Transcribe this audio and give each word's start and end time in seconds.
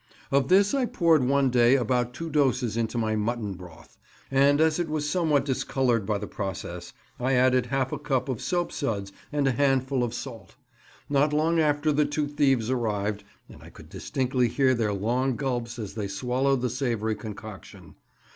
Of 0.31 0.47
this 0.47 0.73
I 0.73 0.87
poured 0.87 1.23
one 1.23 1.51
day 1.51 1.75
about 1.75 2.15
two 2.15 2.31
doses 2.31 2.75
into 2.75 2.97
my 2.97 3.15
mutton 3.15 3.53
broth; 3.53 3.99
and 4.31 4.59
as 4.59 4.79
it 4.79 4.89
was 4.89 5.07
somewhat 5.07 5.45
discoloured 5.45 6.07
by 6.07 6.17
the 6.17 6.25
process, 6.25 6.91
I 7.19 7.33
added 7.33 7.67
half 7.67 7.91
a 7.91 7.99
cup 7.99 8.27
of 8.27 8.41
soapsuds 8.41 9.11
and 9.31 9.47
a 9.47 9.51
handful 9.51 10.03
of 10.03 10.15
salt. 10.15 10.55
Not 11.07 11.33
long 11.33 11.59
after 11.59 11.91
the 11.91 12.05
two 12.05 12.27
thieves 12.27 12.71
arrived, 12.71 13.23
and 13.47 13.61
I 13.61 13.69
could 13.69 13.89
distinctly 13.89 14.47
hear 14.47 14.73
their 14.73 14.91
long 14.91 15.35
gulps 15.35 15.77
as 15.77 15.93
they 15.93 16.07
swallowed 16.07 16.61
the 16.61 16.69
savoury 16.71 17.13
concoction. 17.13 17.93